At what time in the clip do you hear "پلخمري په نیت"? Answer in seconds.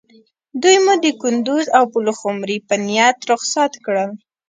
1.93-3.17